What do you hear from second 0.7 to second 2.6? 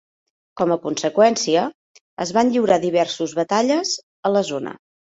a conseqüència, es van